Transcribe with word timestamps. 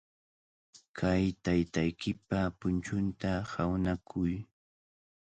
Kay 0.99 1.25
taytaykipa 1.43 2.39
punchunta 2.59 3.37
hawnakuy. 3.53 4.37